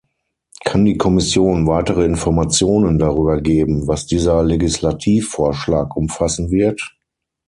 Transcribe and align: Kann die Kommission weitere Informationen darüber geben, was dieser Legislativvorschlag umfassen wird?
Kann 0.63 0.83
die 0.85 0.97
Kommission 0.97 1.67
weitere 1.67 2.05
Informationen 2.05 2.97
darüber 2.97 3.39
geben, 3.39 3.87
was 3.87 4.07
dieser 4.07 4.41
Legislativvorschlag 4.41 5.95
umfassen 5.95 6.49
wird? 6.49 6.97